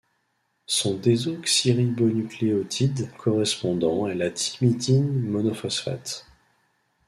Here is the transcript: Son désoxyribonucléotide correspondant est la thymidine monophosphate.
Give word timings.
Son 0.65 0.95
désoxyribonucléotide 0.95 3.11
correspondant 3.19 4.07
est 4.07 4.15
la 4.15 4.31
thymidine 4.31 5.21
monophosphate. 5.29 6.25